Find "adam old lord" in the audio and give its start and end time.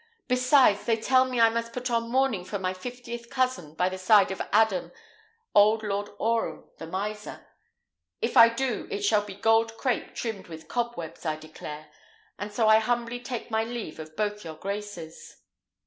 4.51-6.09